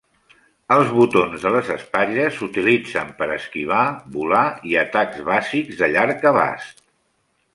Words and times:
Els 0.75 0.87
botons 0.99 1.43
de 1.43 1.49
les 1.55 1.67
espatlles 1.73 2.39
s'utilitzen 2.39 3.11
per 3.19 3.27
esquivar, 3.35 3.83
volar 4.15 4.43
i 4.71 4.75
atacs 4.87 5.23
bàsics 5.29 5.77
de 5.83 5.91
llarg 5.97 6.29
abast. 6.31 6.83